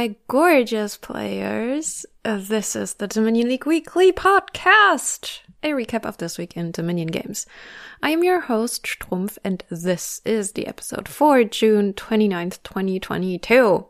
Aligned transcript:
my 0.00 0.16
gorgeous 0.28 0.96
players. 0.96 2.06
Uh, 2.24 2.38
this 2.40 2.74
is 2.74 2.94
the 2.94 3.06
Dominion 3.06 3.50
League 3.50 3.66
Weekly 3.66 4.12
Podcast, 4.12 5.40
a 5.62 5.72
recap 5.72 6.06
of 6.06 6.16
this 6.16 6.38
week 6.38 6.56
in 6.56 6.70
Dominion 6.70 7.08
games. 7.08 7.44
I 8.02 8.08
am 8.08 8.24
your 8.24 8.40
host, 8.40 8.84
Strumpf, 8.84 9.36
and 9.44 9.62
this 9.68 10.22
is 10.24 10.52
the 10.52 10.66
episode 10.66 11.06
for 11.06 11.44
June 11.44 11.92
29th, 11.92 12.62
2022. 12.62 13.86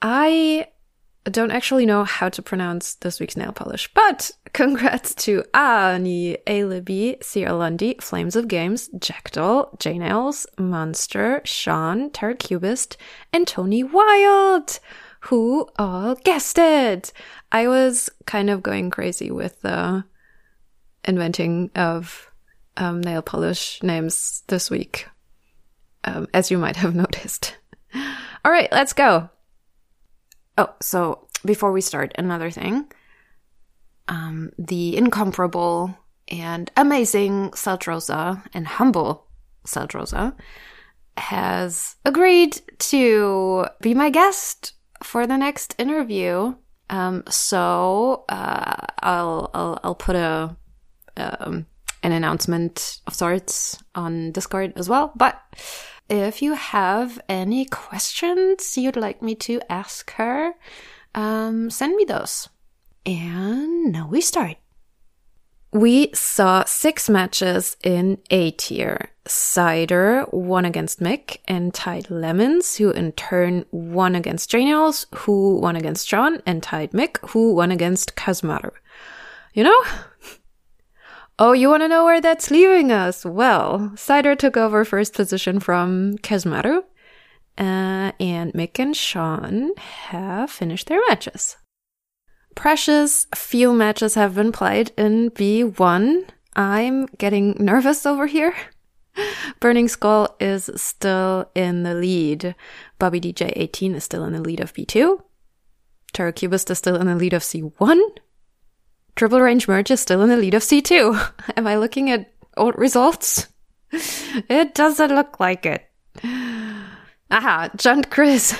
I 0.00 0.68
don't 1.24 1.50
actually 1.50 1.84
know 1.84 2.04
how 2.04 2.28
to 2.30 2.42
pronounce 2.42 2.94
this 2.94 3.20
week's 3.20 3.36
nail 3.36 3.52
polish, 3.52 3.92
but 3.94 4.30
congrats 4.52 5.14
to 5.16 5.44
Ani, 5.52 6.38
Alibi, 6.46 7.14
Sierra 7.20 7.54
Lundy, 7.54 7.96
Flames 8.00 8.36
of 8.36 8.48
Games, 8.48 8.88
Jackdaw, 8.98 9.66
J 9.78 9.98
Nails, 9.98 10.46
Monster, 10.58 11.42
Sean, 11.44 12.10
Terracubist, 12.10 12.96
and 13.32 13.46
Tony 13.46 13.84
Wild, 13.84 14.80
who 15.20 15.68
all 15.78 16.14
guessed 16.14 16.58
it. 16.58 17.12
I 17.52 17.68
was 17.68 18.08
kind 18.26 18.48
of 18.48 18.62
going 18.62 18.90
crazy 18.90 19.30
with 19.30 19.60
the 19.60 20.04
inventing 21.04 21.70
of 21.74 22.30
um, 22.76 23.02
nail 23.02 23.20
polish 23.20 23.82
names 23.82 24.42
this 24.46 24.70
week, 24.70 25.06
um, 26.04 26.28
as 26.32 26.50
you 26.50 26.56
might 26.56 26.76
have 26.76 26.94
noticed. 26.94 27.56
All 28.42 28.50
right, 28.52 28.70
let's 28.72 28.94
go. 28.94 29.28
Oh, 30.60 30.74
so 30.82 31.26
before 31.42 31.72
we 31.72 31.80
start, 31.80 32.12
another 32.18 32.50
thing. 32.50 32.92
Um, 34.08 34.50
the 34.58 34.94
incomparable 34.94 35.96
and 36.28 36.70
amazing 36.76 37.52
Saltrosa 37.52 38.42
and 38.52 38.66
humble 38.66 39.26
Saltrosa 39.66 40.36
has 41.16 41.96
agreed 42.04 42.60
to 42.78 43.64
be 43.80 43.94
my 43.94 44.10
guest 44.10 44.74
for 45.02 45.26
the 45.26 45.38
next 45.38 45.74
interview. 45.78 46.54
Um, 46.90 47.22
so 47.30 48.26
uh, 48.28 48.74
I'll, 48.98 49.50
I'll 49.54 49.80
I'll 49.82 49.94
put 49.94 50.14
a 50.14 50.54
um, 51.16 51.64
an 52.02 52.12
announcement 52.12 53.00
of 53.06 53.14
sorts 53.14 53.82
on 53.94 54.32
Discord 54.32 54.74
as 54.76 54.90
well. 54.90 55.12
But 55.16 55.40
if 56.10 56.42
you 56.42 56.54
have 56.54 57.20
any 57.28 57.64
questions 57.64 58.76
you'd 58.76 58.96
like 58.96 59.22
me 59.22 59.34
to 59.36 59.60
ask 59.70 60.12
her, 60.14 60.54
um, 61.14 61.70
send 61.70 61.94
me 61.96 62.04
those. 62.04 62.48
And 63.06 63.92
now 63.92 64.08
we 64.08 64.20
start. 64.20 64.56
We 65.72 66.10
saw 66.12 66.64
six 66.64 67.08
matches 67.08 67.76
in 67.84 68.18
A 68.30 68.50
tier. 68.50 69.10
Cider 69.26 70.26
won 70.32 70.64
against 70.64 70.98
Mick 70.98 71.36
and 71.46 71.72
tied 71.72 72.10
Lemons, 72.10 72.76
who 72.76 72.90
in 72.90 73.12
turn 73.12 73.64
won 73.70 74.16
against 74.16 74.50
Janiels, 74.50 75.06
who 75.14 75.60
won 75.60 75.76
against 75.76 76.08
John 76.08 76.42
and 76.44 76.60
tied 76.60 76.90
Mick, 76.90 77.18
who 77.30 77.54
won 77.54 77.70
against 77.70 78.16
Kazmaru. 78.16 78.72
You 79.54 79.62
know, 79.62 79.82
Oh, 81.42 81.52
you 81.52 81.70
want 81.70 81.82
to 81.82 81.88
know 81.88 82.04
where 82.04 82.20
that's 82.20 82.50
leaving 82.50 82.92
us? 82.92 83.24
Well, 83.24 83.92
Cider 83.96 84.36
took 84.36 84.58
over 84.58 84.84
first 84.84 85.14
position 85.14 85.58
from 85.58 86.18
Kazmaru, 86.18 86.82
uh, 87.56 88.12
and 88.20 88.52
Mick 88.52 88.78
and 88.78 88.94
Sean 88.94 89.74
have 89.78 90.50
finished 90.50 90.88
their 90.88 91.00
matches. 91.08 91.56
Precious 92.54 93.26
few 93.34 93.72
matches 93.72 94.16
have 94.16 94.34
been 94.34 94.52
played 94.52 94.92
in 94.98 95.30
B1. 95.30 96.28
I'm 96.56 97.06
getting 97.16 97.56
nervous 97.58 98.04
over 98.04 98.26
here. 98.26 98.54
Burning 99.60 99.88
Skull 99.88 100.36
is 100.40 100.68
still 100.76 101.50
in 101.54 101.84
the 101.84 101.94
lead. 101.94 102.54
Bobby 102.98 103.18
DJ 103.18 103.50
18 103.56 103.94
is 103.94 104.04
still 104.04 104.24
in 104.24 104.34
the 104.34 104.42
lead 104.42 104.60
of 104.60 104.74
B2. 104.74 105.22
Terracubist 106.12 106.70
is 106.70 106.76
still 106.76 106.96
in 106.96 107.06
the 107.06 107.14
lead 107.14 107.32
of 107.32 107.40
C1. 107.40 107.98
Triple 109.20 109.42
Range 109.42 109.68
Merge 109.68 109.90
is 109.90 110.00
still 110.00 110.22
in 110.22 110.30
the 110.30 110.36
lead 110.38 110.54
of 110.54 110.62
C2. 110.62 111.32
Am 111.58 111.66
I 111.66 111.76
looking 111.76 112.10
at 112.10 112.32
old 112.56 112.74
results? 112.78 113.48
It 114.48 114.74
doesn't 114.74 115.14
look 115.14 115.38
like 115.38 115.66
it. 115.66 115.84
Aha, 117.30 117.68
Junt 117.76 118.08
Chris 118.08 118.58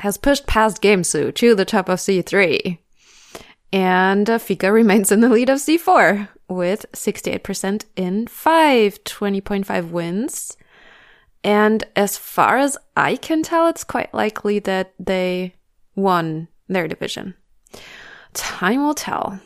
has 0.00 0.16
pushed 0.16 0.48
past 0.48 0.82
Gamesu 0.82 1.32
to 1.36 1.54
the 1.54 1.64
top 1.64 1.88
of 1.88 2.00
C3. 2.00 2.78
And 3.72 4.28
uh, 4.28 4.38
Fika 4.38 4.72
remains 4.72 5.12
in 5.12 5.20
the 5.20 5.28
lead 5.28 5.48
of 5.48 5.58
C4 5.58 6.26
with 6.48 6.86
68% 6.92 7.84
in 7.94 8.26
5, 8.26 9.04
20.5 9.04 9.90
wins. 9.90 10.56
And 11.44 11.84
as 11.94 12.18
far 12.18 12.58
as 12.58 12.76
I 12.96 13.14
can 13.14 13.44
tell, 13.44 13.68
it's 13.68 13.84
quite 13.84 14.12
likely 14.12 14.58
that 14.58 14.92
they 14.98 15.54
won 15.94 16.48
their 16.66 16.88
division. 16.88 17.34
Time 18.34 18.82
will 18.82 18.94
tell. 18.94 19.40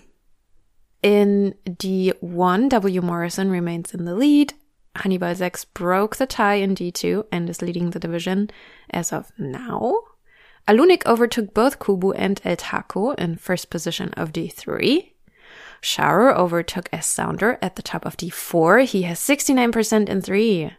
In 1.05 1.55
D1, 1.69 2.71
W. 2.71 3.03
Morrison 3.03 3.51
remains 3.51 3.93
in 3.93 4.07
the 4.07 4.15
lead. 4.15 4.55
Hannibal 4.97 5.43
X 5.43 5.67
broke 5.67 6.17
the 6.17 6.25
tie 6.25 6.55
in 6.55 6.75
D2 6.75 7.27
and 7.31 7.51
is 7.51 7.61
leading 7.61 7.91
the 7.91 8.01
division 8.01 8.49
as 8.89 9.13
of 9.13 9.31
now. 9.37 10.01
Alunik 10.67 11.05
overtook 11.05 11.53
both 11.53 11.79
Kubu 11.79 12.15
and 12.17 12.41
El 12.43 12.57
Taco 12.57 13.11
in 13.11 13.37
first 13.37 13.69
position 13.69 14.15
of 14.15 14.33
D3. 14.33 15.11
Shower 15.83 16.35
overtook 16.35 16.89
S 16.91 17.07
Sounder 17.07 17.59
at 17.61 17.77
the 17.77 17.83
top 17.83 18.07
of 18.07 18.17
D4. 18.17 18.87
He 18.87 19.03
has 19.03 19.21
69% 19.21 20.09
in 20.09 20.23
3. 20.23 20.73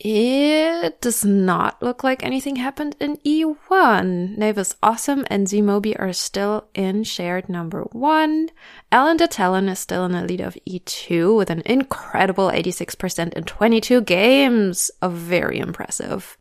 It 0.00 1.00
does 1.00 1.24
not 1.24 1.82
look 1.82 2.04
like 2.04 2.22
anything 2.22 2.54
happened 2.54 2.94
in 3.00 3.16
E1. 3.18 4.38
Navis 4.38 4.76
Awesome 4.80 5.24
and 5.28 5.48
Zmobi 5.48 5.98
are 5.98 6.12
still 6.12 6.68
in 6.72 7.02
shared 7.02 7.48
number 7.48 7.82
one. 7.90 8.50
Alan 8.92 9.18
Detalon 9.18 9.68
is 9.68 9.80
still 9.80 10.04
in 10.04 10.12
the 10.12 10.22
lead 10.22 10.40
of 10.40 10.56
E2 10.68 11.36
with 11.36 11.50
an 11.50 11.62
incredible 11.66 12.48
86% 12.48 13.32
in 13.32 13.42
22 13.42 14.02
games. 14.02 14.92
A 15.02 15.08
very 15.08 15.58
impressive. 15.58 16.38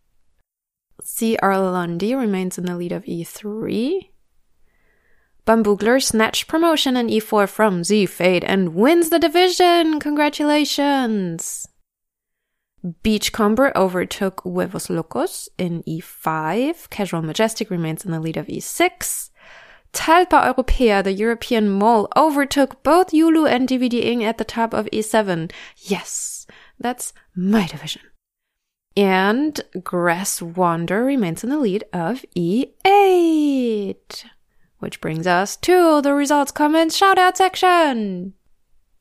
C.R. 1.01 1.59
Lundy 1.59 2.13
remains 2.13 2.59
in 2.59 2.65
the 2.65 2.77
lead 2.77 2.91
of 2.91 3.05
E3. 3.05 4.09
Bamboogler 5.47 6.03
snatched 6.03 6.47
promotion 6.47 6.95
in 6.95 7.07
E4 7.07 7.49
from 7.49 7.83
Z 7.83 8.05
Fade 8.05 8.43
and 8.43 8.75
wins 8.75 9.09
the 9.09 9.17
division. 9.17 9.99
Congratulations! 9.99 11.67
Beachcomber 13.03 13.71
overtook 13.75 14.41
Huevos 14.41 14.89
Locos 14.89 15.49
in 15.57 15.83
E5. 15.83 16.89
Casual 16.89 17.21
Majestic 17.21 17.69
remains 17.69 18.05
in 18.05 18.11
the 18.11 18.19
lead 18.19 18.37
of 18.37 18.47
E6. 18.47 19.29
Talpa 19.93 20.53
Europea, 20.53 21.03
the 21.03 21.13
European 21.13 21.69
mole, 21.69 22.07
overtook 22.15 22.83
both 22.83 23.07
Yulu 23.07 23.49
and 23.49 23.67
DVD 23.67 24.03
Ing 24.03 24.23
at 24.23 24.37
the 24.37 24.43
top 24.43 24.73
of 24.73 24.85
E7. 24.93 25.51
Yes, 25.77 26.45
that's 26.79 27.13
my 27.35 27.65
division. 27.65 28.03
And 28.95 29.59
Grass 29.83 30.41
Wander 30.41 31.03
remains 31.03 31.43
in 31.43 31.49
the 31.49 31.57
lead 31.57 31.83
of 31.93 32.25
E8. 32.35 34.25
Which 34.79 35.01
brings 35.01 35.25
us 35.25 35.55
to 35.57 36.01
the 36.01 36.13
results, 36.13 36.51
comments, 36.51 36.99
shoutout 36.99 37.37
section 37.37 38.33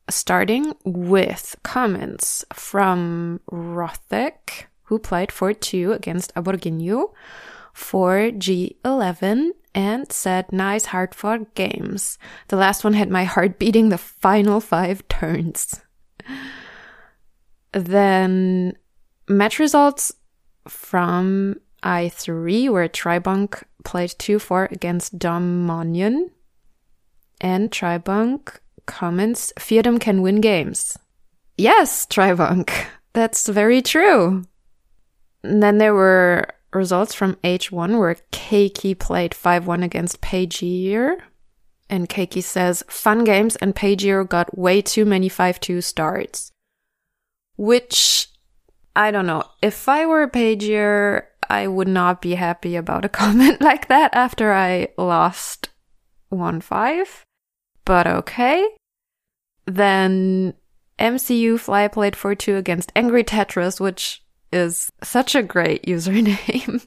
starting 0.09 0.73
with 0.83 1.55
comments 1.63 2.45
from 2.53 3.39
Rothek, 3.51 4.65
who 4.83 4.99
played 4.99 5.31
4 5.31 5.53
2 5.53 5.91
against 5.93 6.33
Aborginho 6.35 7.13
for 7.73 8.31
G11 8.31 9.51
and 9.75 10.11
said, 10.11 10.51
nice 10.51 10.85
hard 10.85 11.13
fought 11.13 11.53
games. 11.53 12.17
The 12.47 12.55
last 12.55 12.83
one 12.83 12.93
had 12.93 13.11
my 13.11 13.25
heart 13.25 13.59
beating 13.59 13.89
the 13.89 13.97
final 13.97 14.59
five 14.59 15.07
turns. 15.09 15.79
Then 17.73 18.73
match 19.29 19.59
results 19.59 20.13
from 20.67 21.59
I3 21.83 22.71
where 22.71 22.89
Tribunk 22.89 23.63
played 23.83 24.11
2-4 24.11 24.71
against 24.71 25.19
Domonion 25.19 26.31
and 27.39 27.71
Tribunk 27.71 28.59
comments, 28.87 29.53
Feardom 29.59 29.99
can 29.99 30.23
win 30.23 30.41
games. 30.41 30.97
Yes, 31.57 32.05
Tribunk. 32.07 32.87
That's 33.13 33.47
very 33.47 33.81
true. 33.81 34.45
And 35.43 35.61
then 35.61 35.77
there 35.77 35.93
were 35.93 36.47
results 36.73 37.13
from 37.13 37.35
H1 37.43 37.99
where 37.99 38.15
Keiki 38.31 38.97
played 38.97 39.31
5-1 39.31 39.83
against 39.83 40.21
Pagier. 40.21 41.17
And 41.89 42.09
Keiki 42.09 42.43
says, 42.43 42.83
fun 42.87 43.23
games 43.23 43.55
and 43.57 43.75
Pagier 43.75 44.27
got 44.27 44.57
way 44.57 44.81
too 44.81 45.05
many 45.05 45.29
5-2 45.29 45.83
starts. 45.83 46.51
Which, 47.55 48.27
I 48.95 49.11
don't 49.11 49.25
know. 49.25 49.43
If 49.61 49.87
I 49.87 50.05
were 50.05 50.27
Pagier, 50.27 51.23
I 51.49 51.67
would 51.67 51.87
not 51.87 52.21
be 52.21 52.35
happy 52.35 52.75
about 52.75 53.05
a 53.05 53.09
comment 53.21 53.61
like 53.61 53.87
that 53.87 54.13
after 54.13 54.53
I 54.53 54.89
lost 54.97 55.69
1-5 56.31 57.23
but 57.87 58.05
okay. 58.05 58.67
Then 59.65 60.53
MCU 60.99 61.57
Fly 61.57 61.87
played 61.87 62.17
for 62.17 62.35
two 62.35 62.57
against 62.57 62.91
Angry 62.95 63.23
Tetris, 63.23 63.79
which 63.79 64.21
is 64.51 64.91
such 65.01 65.35
a 65.35 65.41
great 65.41 65.83
username. 65.87 66.85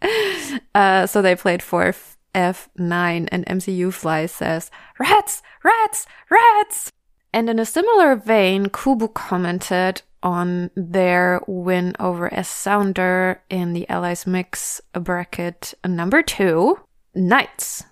uh, 0.74 1.06
so 1.06 1.20
they 1.20 1.34
played 1.34 1.62
for 1.62 1.92
F9 2.34 3.28
and 3.32 3.46
MCU 3.46 3.92
Fly 3.92 4.26
says, 4.26 4.70
Rats, 5.00 5.42
rats, 5.64 6.06
rats. 6.30 6.92
And 7.32 7.50
in 7.50 7.58
a 7.58 7.66
similar 7.66 8.14
vein, 8.14 8.66
Kubu 8.66 9.12
commented 9.12 10.02
on 10.22 10.70
their 10.76 11.40
win 11.48 11.94
over 11.98 12.32
S 12.32 12.48
Sounder 12.48 13.42
in 13.50 13.72
the 13.72 13.88
Allies 13.88 14.24
Mix 14.24 14.80
bracket 14.92 15.74
number 15.84 16.22
two, 16.22 16.78
Knights. 17.14 17.82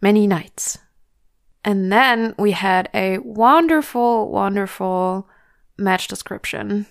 Many 0.00 0.26
Knights. 0.26 0.78
And 1.64 1.92
then 1.92 2.34
we 2.38 2.52
had 2.52 2.88
a 2.94 3.18
wonderful, 3.18 4.30
wonderful 4.30 5.28
match 5.76 6.08
description 6.08 6.86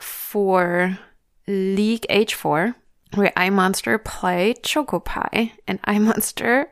for 0.00 0.98
League 1.46 2.06
H4 2.08 2.74
where 3.14 3.32
iMonster 3.36 4.02
played 4.02 4.62
Chocopie 4.62 5.52
and 5.66 5.80
iMonster 5.82 6.66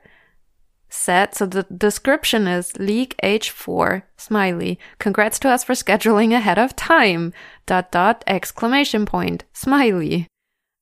said, 0.89 1.35
so 1.35 1.47
the 1.47 1.63
description 1.65 2.47
is 2.47 2.77
League 2.79 3.17
H4, 3.23 4.03
smiley. 4.17 4.79
Congrats 4.99 5.39
to 5.41 5.49
us 5.49 5.65
for 5.65 5.73
scheduling 5.73 6.35
ahead 6.35 6.59
of 6.59 6.77
time. 6.77 7.33
Dot 7.67 7.91
dot 7.91 8.23
exclamation 8.27 9.07
point, 9.07 9.45
smiley. 9.53 10.27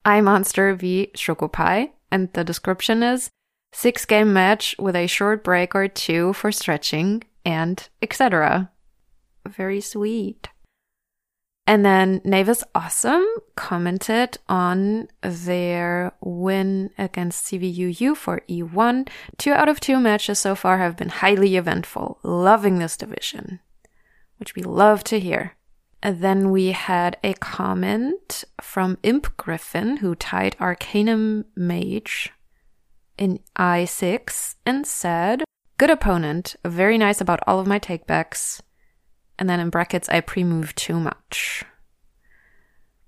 iMonster 0.04 0.76
v 0.76 1.10
Chocopie. 1.14 1.90
And 2.10 2.32
the 2.32 2.42
description 2.42 3.04
is 3.04 3.30
six 3.72 4.04
game 4.04 4.32
match 4.32 4.74
with 4.78 4.96
a 4.96 5.06
short 5.06 5.44
break 5.44 5.74
or 5.74 5.88
two 5.88 6.32
for 6.32 6.52
stretching 6.52 7.22
and 7.44 7.88
etc. 8.02 8.70
Very 9.46 9.80
sweet. 9.80 10.48
And 11.66 11.84
then 11.84 12.20
Navis 12.24 12.64
Awesome 12.74 13.24
commented 13.54 14.38
on 14.48 15.06
their 15.22 16.12
win 16.20 16.90
against 16.98 17.46
CVUU 17.46 18.16
for 18.16 18.42
E1. 18.48 19.08
Two 19.38 19.52
out 19.52 19.68
of 19.68 19.78
two 19.78 20.00
matches 20.00 20.40
so 20.40 20.56
far 20.56 20.78
have 20.78 20.96
been 20.96 21.10
highly 21.10 21.56
eventful. 21.56 22.18
Loving 22.24 22.80
this 22.80 22.96
division, 22.96 23.60
which 24.38 24.56
we 24.56 24.62
love 24.62 25.04
to 25.04 25.20
hear. 25.20 25.56
And 26.02 26.20
then 26.20 26.50
we 26.50 26.72
had 26.72 27.18
a 27.22 27.34
comment 27.34 28.42
from 28.60 28.98
Imp 29.04 29.36
Griffin, 29.36 29.98
who 29.98 30.16
tied 30.16 30.56
Arcanum 30.58 31.44
Mage 31.54 32.32
in 33.20 33.38
I6 33.56 34.56
and 34.66 34.84
said, 34.84 35.44
Good 35.78 35.90
opponent, 35.90 36.56
very 36.64 36.98
nice 36.98 37.20
about 37.20 37.40
all 37.46 37.60
of 37.60 37.68
my 37.68 37.78
takebacks 37.78 38.60
and 39.40 39.48
then 39.48 39.58
in 39.58 39.70
brackets, 39.70 40.08
I 40.10 40.20
pre-moved 40.20 40.76
too 40.76 41.00
much. 41.00 41.64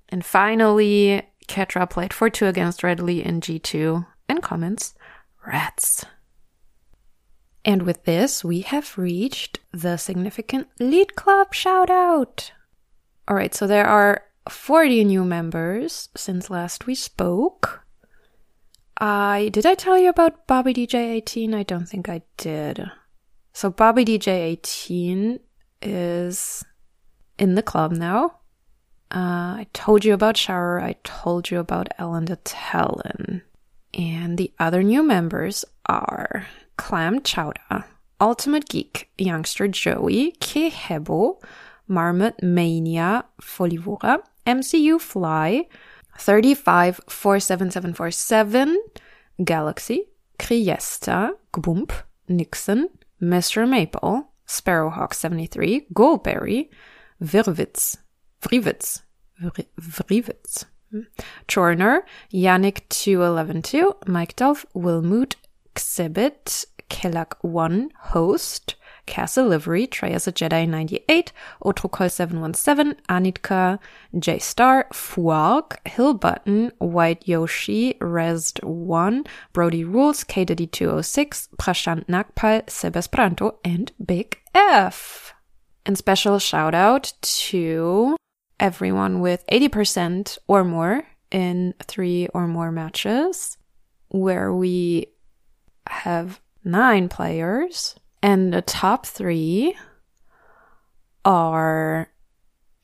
And 0.09 0.25
finally, 0.25 1.23
Ketra 1.47 1.88
played 1.88 2.12
4-2 2.12 2.49
against 2.49 2.82
Redley 2.82 3.23
in 3.23 3.43
G2 3.43 4.06
and 4.31 4.43
comments, 4.43 4.94
rats. 5.47 6.06
And 7.67 7.82
with 7.82 8.05
this, 8.05 8.43
we 8.43 8.62
have 8.62 8.97
reached 8.97 9.61
the 9.73 9.99
significant 9.99 10.69
lead 10.81 11.15
club 11.17 11.53
shout 11.53 11.91
out. 11.91 12.50
All 13.29 13.37
right, 13.37 13.55
so 13.55 13.67
there 13.67 13.87
are 13.87 14.23
40 14.49 15.05
new 15.05 15.25
members 15.25 16.08
since 16.17 16.49
last 16.49 16.87
we 16.87 16.94
spoke. 16.94 17.81
I 19.03 19.49
did 19.53 19.67
I 19.67 19.75
tell 19.75 19.99
you 19.99 20.09
about 20.09 20.47
Bobby 20.47 20.73
DJ 20.73 20.95
18? 20.95 21.55
I 21.55 21.65
don't 21.65 21.87
think 21.87 22.09
I 22.09 22.23
did. 22.37 22.89
So 23.53 23.69
Bobby 23.69 24.05
DJ 24.05 24.29
18 24.29 25.41
is 25.83 26.65
in 27.37 27.57
the 27.57 27.65
club 27.65 27.91
now. 27.91 28.39
Uh, 29.11 29.59
I 29.59 29.67
told 29.73 30.05
you 30.05 30.15
about 30.15 30.37
Shower. 30.37 30.81
I 30.81 30.95
told 31.03 31.51
you 31.51 31.59
about 31.59 31.89
Ellen 31.99 32.27
the 32.27 32.37
Talon. 32.37 33.43
And 33.93 34.39
the 34.39 34.53
other 34.61 34.85
new 34.85 35.03
members 35.03 35.65
are 35.87 36.47
Clam 36.77 37.23
Chowda, 37.23 37.85
Ultimate 38.21 38.69
Geek, 38.69 39.11
Youngster 39.19 39.67
Joey, 39.67 40.37
Kehebo, 40.39 41.43
Marmot 41.89 42.41
Mania, 42.41 43.25
Folivora, 43.41 44.21
MCU 44.47 45.01
Fly, 45.01 45.67
3547747, 46.19 48.76
Galaxy, 49.44 50.09
Kriesta, 50.38 51.32
Gbump, 51.53 51.93
Nixon, 52.29 52.88
Mr. 53.20 53.69
Maple, 53.69 54.29
Sparrowhawk 54.47 55.12
73, 55.14 55.88
Goldberry, 55.93 56.70
Virwitz, 57.20 57.99
Vrivitz, 58.43 59.03
Vrivitz, 59.79 60.64
hmm. 60.91 61.03
Chorner, 61.49 62.03
Yannick 62.32 62.88
2112, 62.88 63.94
Mike 64.06 64.37
Dolph, 64.37 64.65
Wilmoot, 64.75 65.37
Xibit, 65.75 66.67
Kellak 66.88 67.37
1, 67.43 67.91
Host, 68.12 68.76
Castle 69.07 69.47
Livery, 69.47 69.87
Trey 69.87 70.13
as 70.13 70.27
a 70.27 70.33
Jedi 70.33 70.69
98, 70.69 71.33
Otrokol 71.65 72.11
717, 72.11 72.95
Anitka, 73.09 73.79
J 74.19 74.39
Star, 74.39 74.87
Fuark, 74.93 75.87
Hill 75.87 76.15
Button, 76.15 76.73
White 76.79 77.27
Yoshi, 77.27 77.95
Resd 77.95 78.63
1, 78.65 79.25
Brody 79.53 79.85
Rules, 79.85 80.25
KDD 80.25 80.71
206, 80.71 81.49
Prashant 81.59 82.07
Nagpal, 82.07 82.65
Sebespranto, 82.67 83.57
and 83.65 83.93
Big 84.05 84.41
F. 84.55 85.35
And 85.85 85.99
special 85.99 86.39
shout 86.39 86.75
out 86.75 87.13
to 87.23 88.17
everyone 88.61 89.21
with 89.21 89.45
80% 89.51 90.39
or 90.47 90.63
more 90.63 91.05
in 91.31 91.75
three 91.83 92.29
or 92.29 92.47
more 92.47 92.71
matches, 92.71 93.57
where 94.09 94.53
we 94.53 95.07
have 95.87 96.41
nine 96.65 97.09
players 97.09 97.97
and 98.23 98.53
the 98.53 98.63
top 98.63 99.05
three 99.05 99.77
are 101.25 102.09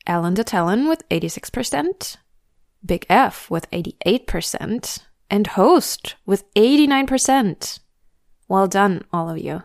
Ellen 0.05 0.35
Talon 0.35 0.87
with 0.87 1.07
86%, 1.09 2.17
Big 2.85 3.05
F 3.09 3.49
with 3.49 3.69
88%, 3.71 4.99
and 5.29 5.47
Host 5.47 6.15
with 6.25 6.51
89%. 6.53 7.79
Well 8.47 8.67
done, 8.67 9.05
all 9.13 9.29
of 9.29 9.37
you. 9.37 9.63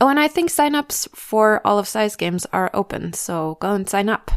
Oh, 0.00 0.08
and 0.08 0.18
I 0.20 0.28
think 0.28 0.50
signups 0.50 1.08
for 1.16 1.60
all 1.64 1.78
of 1.78 1.88
Size 1.88 2.16
Games 2.16 2.44
are 2.52 2.70
open, 2.74 3.12
so 3.12 3.56
go 3.60 3.72
and 3.72 3.88
sign 3.88 4.08
up. 4.08 4.30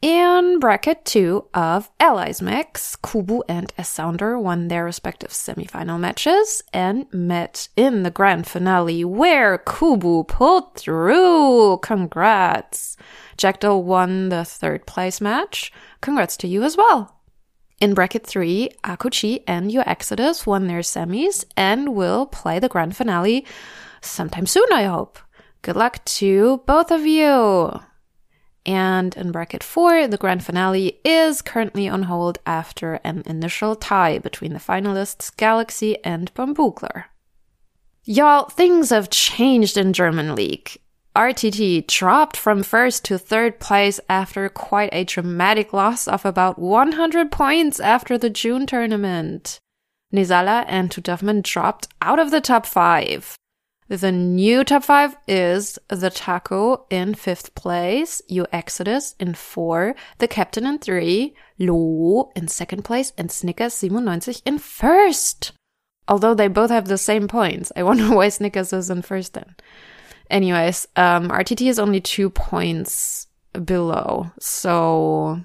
In 0.00 0.60
bracket 0.60 1.04
two 1.04 1.46
of 1.52 1.90
Allies 1.98 2.40
Mix, 2.40 2.94
Kubu 2.94 3.42
and 3.48 3.72
Sounder 3.82 4.38
won 4.38 4.68
their 4.68 4.84
respective 4.84 5.30
semifinal 5.30 5.98
matches 5.98 6.62
and 6.72 7.12
met 7.12 7.68
in 7.74 8.04
the 8.04 8.10
grand 8.12 8.46
finale 8.46 9.04
where 9.04 9.58
Kubu 9.58 10.28
pulled 10.28 10.76
through. 10.76 11.78
Congrats! 11.78 12.96
Jackdaw 13.36 13.76
won 13.76 14.28
the 14.28 14.44
third 14.44 14.86
place 14.86 15.20
match. 15.20 15.72
Congrats 16.00 16.36
to 16.36 16.46
you 16.46 16.62
as 16.62 16.76
well. 16.76 17.16
In 17.80 17.92
bracket 17.92 18.24
three, 18.24 18.70
Akuchi 18.84 19.42
and 19.48 19.72
Your 19.72 19.88
Exodus 19.88 20.46
won 20.46 20.68
their 20.68 20.82
semis 20.82 21.44
and 21.56 21.96
will 21.96 22.24
play 22.26 22.60
the 22.60 22.68
grand 22.68 22.96
finale 22.96 23.44
sometime 24.00 24.46
soon, 24.46 24.68
I 24.72 24.84
hope. 24.84 25.18
Good 25.62 25.74
luck 25.74 26.04
to 26.04 26.62
both 26.66 26.92
of 26.92 27.04
you. 27.04 27.80
And 28.68 29.16
in 29.16 29.32
bracket 29.32 29.62
four, 29.62 30.06
the 30.06 30.18
grand 30.18 30.44
finale 30.44 31.00
is 31.02 31.40
currently 31.40 31.88
on 31.88 32.02
hold 32.02 32.38
after 32.44 33.00
an 33.02 33.22
initial 33.24 33.74
tie 33.74 34.18
between 34.18 34.52
the 34.52 34.58
finalists 34.58 35.34
Galaxy 35.34 35.96
and 36.04 36.32
Bamboogler. 36.34 37.04
Y'all, 38.04 38.44
things 38.50 38.90
have 38.90 39.08
changed 39.08 39.78
in 39.78 39.94
German 39.94 40.34
League. 40.34 40.76
RTT 41.16 41.86
dropped 41.86 42.36
from 42.36 42.62
first 42.62 43.06
to 43.06 43.16
third 43.16 43.58
place 43.58 44.00
after 44.06 44.46
quite 44.50 44.90
a 44.92 45.04
dramatic 45.04 45.72
loss 45.72 46.06
of 46.06 46.26
about 46.26 46.58
100 46.58 47.32
points 47.32 47.80
after 47.80 48.18
the 48.18 48.28
June 48.28 48.66
tournament. 48.66 49.60
Nizala 50.12 50.66
and 50.68 50.90
Tutafman 50.90 51.42
dropped 51.42 51.88
out 52.02 52.18
of 52.18 52.30
the 52.30 52.42
top 52.42 52.66
five. 52.66 53.38
The 53.88 54.12
new 54.12 54.64
top 54.64 54.84
five 54.84 55.16
is 55.26 55.78
the 55.88 56.10
Taco 56.10 56.84
in 56.90 57.14
fifth 57.14 57.54
place, 57.54 58.20
You 58.28 58.46
Exodus 58.52 59.14
in 59.18 59.32
four, 59.32 59.94
the 60.18 60.28
Captain 60.28 60.66
in 60.66 60.78
three, 60.78 61.34
Lo 61.58 62.30
in 62.36 62.48
second 62.48 62.84
place, 62.84 63.14
and 63.16 63.32
Snickers 63.32 63.82
97 63.82 64.42
in 64.44 64.58
first. 64.58 65.52
Although 66.06 66.34
they 66.34 66.48
both 66.48 66.68
have 66.68 66.88
the 66.88 66.98
same 66.98 67.28
points. 67.28 67.72
I 67.76 67.82
wonder 67.82 68.14
why 68.14 68.28
Snickers 68.28 68.74
is 68.74 68.90
in 68.90 69.00
first 69.00 69.32
then. 69.32 69.56
Anyways, 70.28 70.86
um, 70.96 71.30
RTT 71.30 71.70
is 71.70 71.78
only 71.78 72.02
two 72.02 72.28
points 72.28 73.26
below. 73.64 74.30
So, 74.38 75.42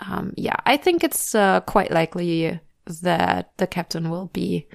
um, 0.00 0.34
yeah, 0.36 0.56
I 0.66 0.76
think 0.76 1.04
it's 1.04 1.36
uh, 1.36 1.60
quite 1.60 1.92
likely 1.92 2.58
that 3.02 3.52
the 3.58 3.68
captain 3.68 4.10
will 4.10 4.26
be 4.32 4.66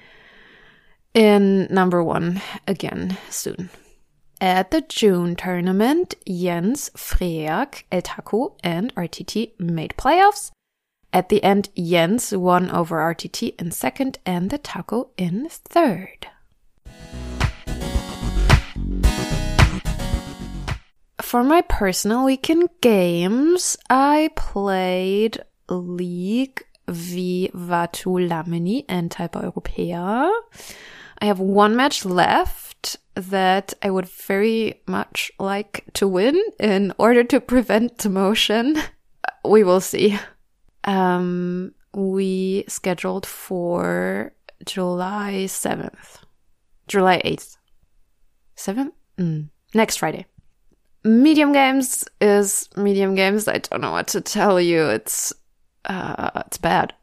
in 1.14 1.66
number 1.70 2.02
one 2.02 2.40
again 2.66 3.16
soon. 3.28 3.70
At 4.40 4.70
the 4.72 4.80
June 4.80 5.36
tournament, 5.36 6.14
Jens, 6.26 6.90
Freak, 6.96 7.86
El 7.92 8.56
and 8.64 8.94
RTT 8.94 9.52
made 9.60 9.94
playoffs. 9.96 10.50
At 11.12 11.28
the 11.28 11.44
end, 11.44 11.68
Jens 11.76 12.32
won 12.32 12.70
over 12.70 12.96
RTT 12.96 13.60
in 13.60 13.70
second 13.70 14.18
and 14.26 14.50
the 14.50 14.58
Taco 14.58 15.10
in 15.16 15.48
third. 15.48 16.26
For 21.20 21.44
my 21.44 21.62
personal 21.62 22.24
weekend 22.24 22.68
games, 22.80 23.76
I 23.88 24.30
played 24.34 25.42
League 25.68 26.64
v 26.88 27.50
Vatu 27.54 28.28
Lamini 28.28 28.84
and 28.88 29.10
Type 29.10 29.32
Europea. 29.32 30.30
I 31.22 31.26
have 31.26 31.38
one 31.38 31.76
match 31.76 32.04
left 32.04 32.96
that 33.14 33.74
I 33.80 33.90
would 33.90 34.08
very 34.08 34.82
much 34.88 35.30
like 35.38 35.84
to 35.92 36.08
win 36.08 36.42
in 36.58 36.92
order 36.98 37.22
to 37.22 37.40
prevent 37.40 37.96
demotion. 37.96 38.82
We 39.44 39.64
will 39.64 39.80
see. 39.80 40.18
Um, 40.84 41.74
we 41.94 42.64
scheduled 42.68 43.26
for 43.26 44.32
July 44.64 45.46
7th. 45.48 46.18
July 46.86 47.20
8th. 47.24 47.56
7th? 48.56 48.92
Mm. 49.18 49.48
Next 49.74 49.96
Friday. 49.96 50.26
Medium 51.02 51.52
games 51.52 52.04
is 52.20 52.68
medium 52.76 53.16
games. 53.16 53.48
I 53.48 53.58
don't 53.58 53.80
know 53.80 53.90
what 53.90 54.06
to 54.08 54.20
tell 54.20 54.60
you. 54.60 54.86
It's, 54.90 55.32
uh, 55.86 56.42
it's 56.46 56.58
bad. 56.58 56.94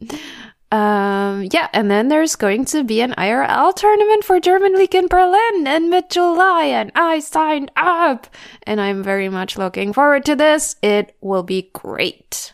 Um, 0.72 1.46
yeah, 1.52 1.68
and 1.72 1.90
then 1.90 2.08
there's 2.08 2.34
going 2.34 2.64
to 2.66 2.82
be 2.82 3.00
an 3.00 3.14
IRL 3.16 3.74
tournament 3.74 4.24
for 4.24 4.40
German 4.40 4.74
League 4.74 4.94
in 4.94 5.06
Berlin 5.06 5.66
in 5.66 5.90
mid 5.90 6.10
July, 6.10 6.64
and 6.64 6.90
I 6.94 7.20
signed 7.20 7.70
up, 7.76 8.26
and 8.64 8.80
I'm 8.80 9.02
very 9.02 9.28
much 9.28 9.56
looking 9.56 9.92
forward 9.92 10.24
to 10.24 10.34
this. 10.34 10.74
It 10.82 11.16
will 11.20 11.44
be 11.44 11.70
great. 11.72 12.52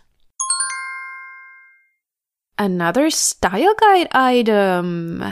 Another 2.58 3.08
style 3.08 3.74
guide 3.80 4.08
item. 4.12 5.24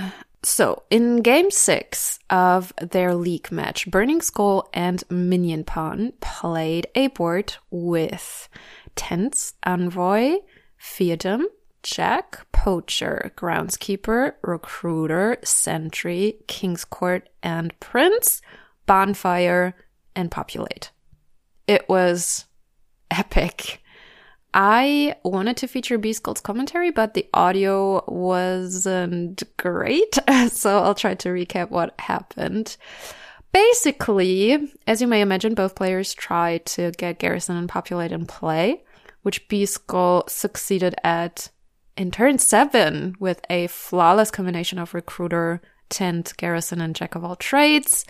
So, 0.42 0.84
in 0.88 1.20
game 1.20 1.50
six 1.50 2.18
of 2.30 2.72
their 2.80 3.14
league 3.14 3.52
match, 3.52 3.90
Burning 3.90 4.22
Skull 4.22 4.70
and 4.72 5.04
Minion 5.10 5.64
Pawn 5.64 6.14
played 6.20 6.86
a 6.94 7.08
board 7.08 7.56
with 7.70 8.48
Tense, 8.96 9.52
Envoy, 9.64 10.36
Fiedom, 10.80 11.44
Jack, 11.82 12.46
Poacher, 12.52 13.32
Groundskeeper, 13.36 14.34
Recruiter, 14.42 15.38
Sentry, 15.44 16.36
King's 16.46 16.84
Court, 16.84 17.28
and 17.42 17.78
Prince, 17.80 18.42
Bonfire, 18.86 19.74
and 20.14 20.30
Populate. 20.30 20.90
It 21.66 21.88
was 21.88 22.46
epic. 23.10 23.82
I 24.52 25.14
wanted 25.24 25.56
to 25.58 25.68
feature 25.68 25.98
B 25.98 26.14
commentary, 26.42 26.90
but 26.90 27.14
the 27.14 27.26
audio 27.32 28.04
wasn't 28.08 29.42
great. 29.56 30.18
So 30.50 30.78
I'll 30.78 30.94
try 30.94 31.14
to 31.14 31.28
recap 31.28 31.70
what 31.70 31.98
happened. 32.00 32.76
Basically, 33.52 34.72
as 34.86 35.00
you 35.00 35.06
may 35.06 35.20
imagine, 35.20 35.54
both 35.54 35.74
players 35.74 36.14
tried 36.14 36.66
to 36.66 36.92
get 36.92 37.18
Garrison 37.18 37.56
and 37.56 37.68
Populate 37.68 38.12
in 38.12 38.26
play, 38.26 38.82
which 39.22 39.48
B 39.48 39.66
succeeded 40.28 40.94
at 41.04 41.50
in 41.96 42.10
turn 42.10 42.38
seven 42.38 43.14
with 43.18 43.40
a 43.50 43.66
flawless 43.66 44.30
combination 44.30 44.78
of 44.78 44.94
recruiter, 44.94 45.60
tent, 45.88 46.32
garrison, 46.36 46.80
and 46.80 46.94
jack 46.94 47.14
of 47.14 47.24
all 47.24 47.36
trades. 47.36 48.04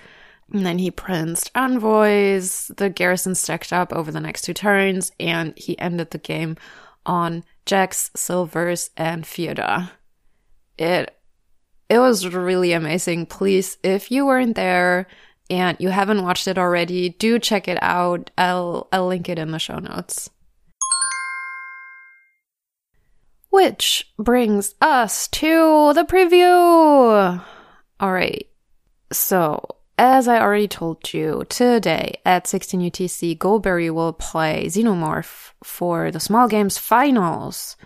And 0.52 0.66
then 0.66 0.78
he 0.78 0.90
printed 0.90 1.50
envoys. 1.54 2.70
The 2.76 2.90
garrison 2.90 3.34
stacked 3.34 3.72
up 3.72 3.92
over 3.92 4.10
the 4.10 4.20
next 4.20 4.42
two 4.42 4.54
turns, 4.54 5.12
and 5.20 5.54
he 5.56 5.78
ended 5.78 6.10
the 6.10 6.18
game 6.18 6.56
on 7.06 7.44
jacks, 7.66 8.10
silvers, 8.16 8.90
and 8.96 9.26
Theodore. 9.26 9.90
It 10.76 11.16
it 11.88 11.98
was 11.98 12.26
really 12.28 12.72
amazing. 12.72 13.26
Please, 13.26 13.76
if 13.82 14.10
you 14.10 14.26
weren't 14.26 14.54
there 14.54 15.08
and 15.50 15.76
you 15.80 15.88
haven't 15.88 16.22
watched 16.22 16.46
it 16.46 16.56
already, 16.56 17.08
do 17.08 17.38
check 17.38 17.66
it 17.66 17.78
out. 17.82 18.30
I'll 18.38 18.88
I'll 18.92 19.08
link 19.08 19.28
it 19.28 19.38
in 19.38 19.50
the 19.50 19.58
show 19.58 19.78
notes. 19.78 20.30
Which 23.50 24.10
brings 24.18 24.74
us 24.80 25.28
to 25.28 25.92
the 25.94 26.04
preview. 26.04 27.42
All 28.00 28.12
right. 28.12 28.48
So, 29.12 29.60
as 29.98 30.28
I 30.28 30.40
already 30.40 30.68
told 30.68 31.12
you, 31.12 31.44
today 31.48 32.20
at 32.24 32.46
16 32.46 32.80
UTC, 32.80 33.38
Goldberry 33.38 33.90
will 33.90 34.12
play 34.12 34.66
Xenomorph 34.66 35.52
for 35.62 36.10
the 36.10 36.20
Small 36.20 36.48
Games 36.48 36.78
Finals. 36.78 37.76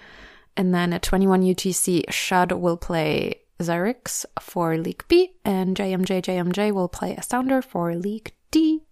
And 0.56 0.74
then 0.74 0.92
at 0.92 1.02
21 1.02 1.42
UTC, 1.42 2.10
Shad 2.12 2.52
will 2.52 2.76
play 2.76 3.40
Xerix 3.58 4.24
for 4.40 4.76
League 4.76 5.04
B, 5.08 5.32
and 5.44 5.76
JMJ 5.76 6.22
JMJ 6.22 6.72
will 6.72 6.88
play 6.88 7.16
a 7.16 7.22
Sounder 7.22 7.62
for 7.62 7.94
League 7.94 8.34
D. 8.50 8.82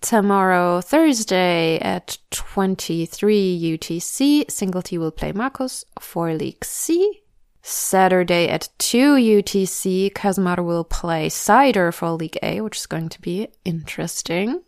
Tomorrow, 0.00 0.80
Thursday 0.80 1.78
at 1.78 2.16
23 2.30 3.78
UTC, 3.78 4.46
Singlety 4.46 4.98
will 4.98 5.10
play 5.10 5.32
Marcos 5.32 5.84
for 5.98 6.32
League 6.34 6.64
C. 6.64 7.20
Saturday 7.62 8.48
at 8.48 8.68
2 8.78 9.16
UTC, 9.16 10.12
Kazmar 10.12 10.64
will 10.64 10.84
play 10.84 11.28
Cider 11.28 11.92
for 11.92 12.12
League 12.12 12.38
A, 12.42 12.62
which 12.62 12.78
is 12.78 12.86
going 12.86 13.10
to 13.10 13.20
be 13.20 13.48
interesting. 13.64 14.62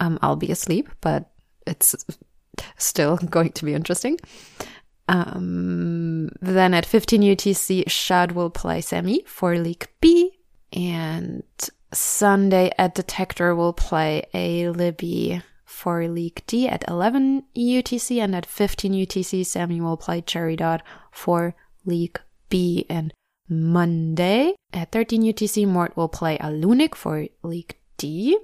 Um, 0.00 0.18
I'll 0.22 0.36
be 0.36 0.50
asleep, 0.50 0.88
but 1.00 1.30
it's 1.66 1.94
still 2.76 3.16
going 3.16 3.52
to 3.52 3.64
be 3.64 3.74
interesting. 3.74 4.18
Um, 5.08 6.30
then 6.40 6.74
at 6.74 6.84
15 6.84 7.22
UTC, 7.22 7.88
Shad 7.88 8.32
will 8.32 8.50
play 8.50 8.80
Semi 8.80 9.22
for 9.26 9.56
League 9.56 9.88
B. 10.00 10.32
And 10.72 11.44
Sunday 11.92 12.72
at 12.78 12.94
Detector 12.94 13.54
will 13.54 13.72
play 13.72 14.24
a 14.34 14.68
Libby 14.70 15.42
for 15.64 16.08
League 16.08 16.42
D 16.46 16.68
at 16.68 16.84
11 16.88 17.44
UTC 17.56 18.18
and 18.22 18.34
at 18.34 18.46
15 18.46 18.92
UTC 18.92 19.44
Sammy 19.44 19.80
will 19.80 19.96
play 19.96 20.20
Cherry 20.20 20.56
Dot 20.56 20.82
for 21.10 21.54
League 21.84 22.20
B 22.48 22.86
and 22.88 23.12
Monday 23.48 24.54
at 24.72 24.90
13 24.92 25.22
UTC 25.22 25.66
Mort 25.66 25.96
will 25.96 26.08
play 26.08 26.36
a 26.38 26.46
Lunik 26.46 26.94
for 26.94 27.26
League 27.42 27.76
D. 27.96 28.38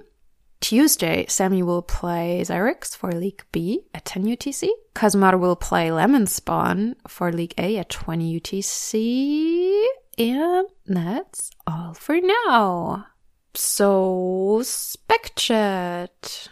Tuesday, 0.61 1.25
Sammy 1.27 1.61
will 1.61 1.81
play 1.81 2.41
Xyrix 2.41 2.95
for 2.95 3.11
League 3.11 3.43
B 3.51 3.81
at 3.93 4.05
10 4.05 4.23
UTC. 4.23 4.69
Kazumar 4.95 5.37
will 5.37 5.57
play 5.57 5.91
Lemon 5.91 6.25
Spawn 6.25 6.95
for 7.05 7.33
League 7.33 7.53
A 7.57 7.77
at 7.77 7.89
20 7.89 8.39
UTC. 8.39 9.83
And 10.17 10.67
that's 10.85 11.51
all 11.67 11.93
for 11.93 12.17
now. 12.21 13.07
So, 13.55 14.61
SpecChat. 14.63 16.47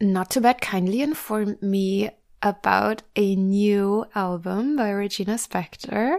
Not 0.00 0.30
too 0.30 0.40
bad 0.40 0.60
kindly 0.60 1.02
informed 1.02 1.62
me 1.62 2.10
about 2.42 3.02
a 3.14 3.36
new 3.36 4.06
album 4.14 4.76
by 4.76 4.90
Regina 4.90 5.34
Spektor 5.34 6.18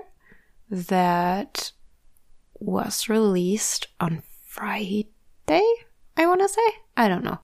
that 0.70 1.72
was 2.60 3.10
released 3.10 3.88
on 4.00 4.22
Friday, 4.46 5.06
I 5.50 6.28
want 6.28 6.42
to 6.42 6.50
say. 6.50 6.62
I 6.96 7.08
don't 7.08 7.24
know. 7.24 7.40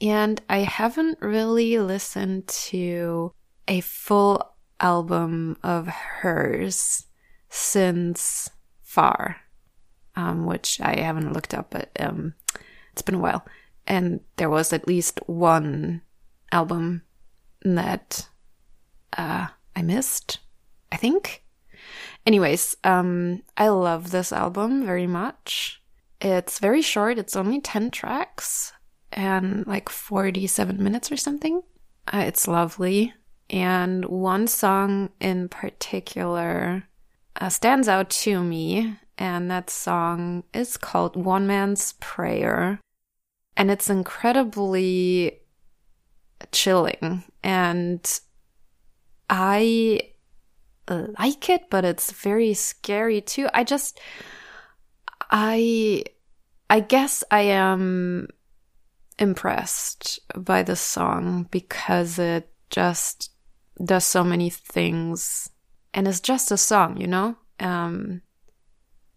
And 0.00 0.40
I 0.48 0.58
haven't 0.58 1.18
really 1.20 1.78
listened 1.78 2.46
to 2.46 3.32
a 3.66 3.80
full 3.80 4.54
album 4.78 5.56
of 5.62 5.88
hers 5.88 7.06
since 7.48 8.50
Far, 8.82 9.36
um, 10.16 10.46
which 10.46 10.80
I 10.80 11.00
haven't 11.00 11.32
looked 11.32 11.54
up, 11.54 11.70
but 11.70 11.90
um, 11.98 12.34
it's 12.92 13.02
been 13.02 13.16
a 13.16 13.20
while. 13.20 13.44
And 13.86 14.20
there 14.36 14.50
was 14.50 14.72
at 14.72 14.86
least 14.86 15.20
one 15.26 16.02
album 16.50 17.02
that 17.64 18.28
uh, 19.16 19.48
I 19.74 19.82
missed, 19.82 20.38
I 20.90 20.96
think. 20.96 21.42
Anyways, 22.24 22.76
um, 22.84 23.42
I 23.56 23.68
love 23.68 24.10
this 24.10 24.32
album 24.32 24.84
very 24.86 25.06
much. 25.06 25.82
It's 26.20 26.60
very 26.60 26.82
short, 26.82 27.18
it's 27.18 27.34
only 27.34 27.60
10 27.60 27.90
tracks 27.90 28.72
and 29.12 29.66
like 29.66 29.88
47 29.88 30.82
minutes 30.82 31.10
or 31.10 31.16
something. 31.16 31.62
Uh, 32.12 32.24
it's 32.26 32.46
lovely. 32.46 33.12
And 33.50 34.04
one 34.04 34.46
song 34.46 35.10
in 35.20 35.48
particular 35.48 36.84
uh, 37.40 37.48
stands 37.48 37.88
out 37.88 38.08
to 38.10 38.42
me, 38.42 38.96
and 39.22 39.48
that 39.52 39.70
song 39.70 40.42
is 40.52 40.76
called 40.76 41.14
One 41.14 41.46
Man's 41.46 41.92
Prayer. 42.00 42.80
And 43.56 43.70
it's 43.70 43.88
incredibly 43.88 45.42
chilling. 46.50 47.22
And 47.40 48.20
I 49.30 50.00
like 50.88 51.48
it, 51.48 51.70
but 51.70 51.84
it's 51.84 52.10
very 52.10 52.52
scary 52.52 53.20
too. 53.20 53.48
I 53.54 53.62
just, 53.62 54.00
I, 55.30 56.02
I 56.68 56.80
guess 56.80 57.22
I 57.30 57.42
am 57.42 58.26
impressed 59.20 60.18
by 60.36 60.64
the 60.64 60.74
song 60.74 61.46
because 61.52 62.18
it 62.18 62.52
just 62.70 63.30
does 63.84 64.04
so 64.04 64.24
many 64.24 64.50
things 64.50 65.48
and 65.94 66.08
it's 66.08 66.18
just 66.18 66.50
a 66.50 66.56
song, 66.56 66.96
you 66.96 67.06
know? 67.06 67.36
Um, 67.60 68.22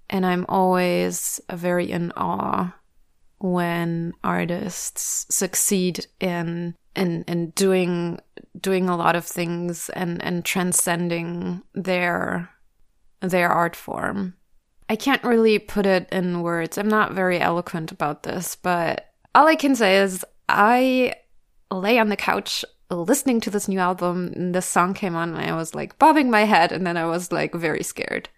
and 0.10 0.26
I'm 0.26 0.46
always 0.48 1.40
very 1.52 1.92
in 1.92 2.12
awe 2.16 2.74
when 3.40 4.14
artists 4.24 5.26
succeed 5.30 6.06
in 6.20 6.76
in 6.96 7.24
in 7.28 7.50
doing 7.52 8.20
doing 8.60 8.90
a 8.90 8.98
lot 8.98 9.16
of 9.16 9.26
things 9.26 9.90
and 9.90 10.24
and 10.24 10.46
transcending 10.46 11.62
their 11.74 12.50
their 13.22 13.50
art 13.50 13.76
form. 13.76 14.36
I 14.90 14.96
can't 14.96 15.24
really 15.24 15.58
put 15.58 15.86
it 15.86 16.08
in 16.12 16.42
words. 16.42 16.78
I'm 16.78 16.88
not 16.88 17.14
very 17.14 17.40
eloquent 17.40 17.92
about 17.92 18.24
this, 18.24 18.56
but 18.56 19.12
all 19.34 19.48
I 19.48 19.56
can 19.56 19.76
say 19.76 19.98
is 19.98 20.24
I 20.48 21.16
lay 21.72 21.98
on 21.98 22.10
the 22.10 22.16
couch 22.16 22.64
listening 22.92 23.42
to 23.42 23.50
this 23.50 23.68
new 23.68 23.80
album 23.80 24.32
and 24.36 24.54
this 24.54 24.66
song 24.66 24.94
came 24.94 25.16
on 25.16 25.34
and 25.36 25.40
I 25.40 25.56
was 25.56 25.74
like 25.74 25.98
bobbing 25.98 26.30
my 26.30 26.42
head 26.42 26.72
and 26.72 26.86
then 26.86 26.98
I 26.98 27.06
was 27.06 27.32
like 27.32 27.54
very 27.54 27.82
scared 27.82 28.30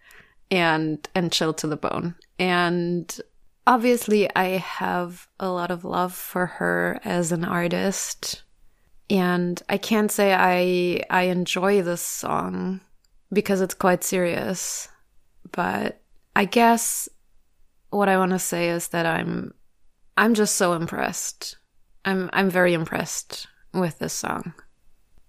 and 0.52 1.08
and 1.14 1.32
chilled 1.32 1.58
to 1.60 1.68
the 1.68 1.78
bone. 1.78 2.16
And 2.40 3.20
obviously 3.66 4.34
I 4.36 4.58
have 4.58 5.28
a 5.40 5.50
lot 5.50 5.72
of 5.72 5.84
love 5.84 6.14
for 6.14 6.46
her 6.46 7.00
as 7.04 7.32
an 7.32 7.44
artist 7.44 8.44
and 9.10 9.62
I 9.70 9.78
can't 9.78 10.12
say 10.12 10.34
I 10.34 11.04
I 11.10 11.24
enjoy 11.24 11.82
this 11.82 12.02
song 12.02 12.82
because 13.32 13.62
it's 13.62 13.74
quite 13.74 14.04
serious. 14.04 14.90
But 15.52 16.02
I 16.36 16.46
guess 16.46 17.08
what 17.90 18.10
I 18.10 18.18
want 18.18 18.32
to 18.32 18.40
say 18.40 18.70
is 18.70 18.90
that 18.90 19.06
I'm 19.06 19.54
I'm 20.18 20.34
just 20.34 20.56
so 20.56 20.74
impressed. 20.74 21.58
I'm 22.04 22.30
I'm 22.34 22.50
very 22.50 22.74
impressed 22.74 23.48
with 23.74 24.00
this 24.00 24.14
song. 24.14 24.54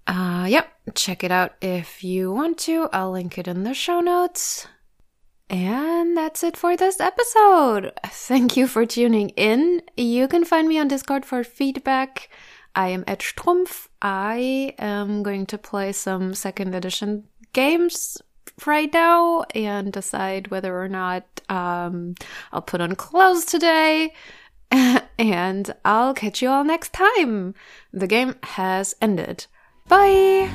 Uh 0.06 0.46
yep, 0.48 0.68
check 0.94 1.22
it 1.22 1.30
out 1.30 1.54
if 1.60 2.02
you 2.02 2.32
want 2.32 2.58
to. 2.58 2.88
I'll 2.92 3.12
link 3.12 3.38
it 3.38 3.46
in 3.46 3.62
the 3.62 3.74
show 3.74 4.00
notes. 4.00 4.66
And 5.50 6.16
that's 6.16 6.42
it 6.42 6.56
for 6.56 6.76
this 6.76 7.00
episode. 7.00 7.92
Thank 8.04 8.56
you 8.56 8.66
for 8.66 8.84
tuning 8.84 9.30
in. 9.30 9.82
You 9.96 10.28
can 10.28 10.44
find 10.44 10.68
me 10.68 10.78
on 10.78 10.88
Discord 10.88 11.24
for 11.24 11.42
feedback. 11.42 12.28
I 12.74 12.88
am 12.88 13.04
at 13.06 13.20
Strumpf. 13.20 13.88
I 14.02 14.74
am 14.78 15.22
going 15.22 15.46
to 15.46 15.58
play 15.58 15.92
some 15.92 16.34
second 16.34 16.74
edition 16.74 17.24
games 17.54 18.18
right 18.66 18.92
now 18.92 19.44
and 19.54 19.92
decide 19.92 20.48
whether 20.48 20.80
or 20.80 20.88
not 20.88 21.24
um, 21.48 22.14
I'll 22.52 22.62
put 22.62 22.80
on 22.80 22.94
clothes 22.94 23.44
today. 23.44 24.12
and 25.18 25.74
I'll 25.84 26.12
catch 26.14 26.42
you 26.42 26.50
all 26.50 26.64
next 26.64 26.92
time. 26.92 27.54
The 27.92 28.06
game 28.06 28.36
has 28.42 28.94
ended. 29.00 29.46
Bye! 29.88 30.50